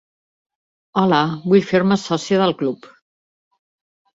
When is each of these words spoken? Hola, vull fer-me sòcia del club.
Hola, 1.01 1.19
vull 1.53 1.63
fer-me 1.73 1.99
sòcia 2.07 2.41
del 2.45 2.57
club. 2.63 2.89